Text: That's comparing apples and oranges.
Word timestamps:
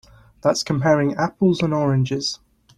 That's 0.41 0.63
comparing 0.63 1.13
apples 1.13 1.61
and 1.61 1.75
oranges. 1.75 2.39